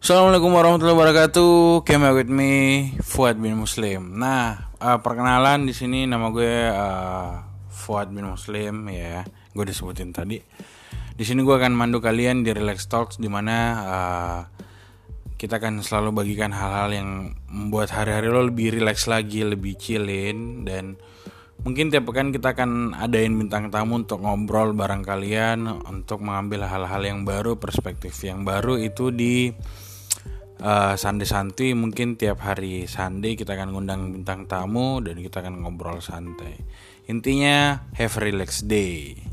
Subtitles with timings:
[0.00, 1.84] Assalamualaikum warahmatullahi wabarakatuh.
[1.84, 2.52] Came with me
[3.04, 4.16] Fuad bin Muslim.
[4.16, 9.28] Nah, uh, perkenalan di sini nama gue uh, Fuad bin Muslim ya.
[9.52, 10.40] Gue disebutin tadi.
[11.12, 14.40] Di sini gue akan mandu kalian di Relax Talks di mana uh,
[15.36, 20.96] kita akan selalu bagikan hal-hal yang membuat hari-hari lo lebih relax lagi, lebih chillin dan
[21.60, 27.04] mungkin tiap pekan kita akan adain bintang tamu untuk ngobrol bareng kalian untuk mengambil hal-hal
[27.04, 29.52] yang baru, perspektif yang baru itu di
[30.60, 35.64] uh, Sunday Santuy mungkin tiap hari Sunday kita akan ngundang bintang tamu dan kita akan
[35.64, 36.60] ngobrol santai.
[37.08, 39.29] Intinya have relax day.